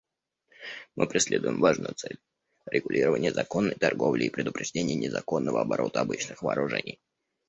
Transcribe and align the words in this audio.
Мы 0.95 1.05
преследуем 1.05 1.59
важную 1.59 1.93
цель— 1.93 2.17
регулирование 2.65 3.31
законной 3.31 3.75
торговли 3.75 4.23
и 4.23 4.29
предупреждение 4.31 4.95
незаконного 4.95 5.61
оборота 5.61 6.01
обычных 6.01 6.41
вооружений. 6.41 6.99